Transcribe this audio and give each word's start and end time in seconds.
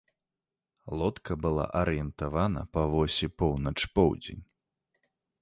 Лодка 1.01 1.31
была 1.43 1.65
арыентавана 1.81 2.65
па 2.79 2.87
восі 2.95 3.25
поўнач-поўдзень. 3.43 4.43